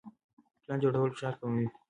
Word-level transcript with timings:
پلان 0.63 0.77
جوړول 0.83 1.09
فشار 1.15 1.33
کموي. 1.39 1.67